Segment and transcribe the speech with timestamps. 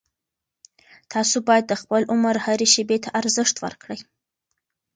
[1.11, 3.99] تاسو باید د خپل عمر هرې شېبې ته ارزښت ورکړئ.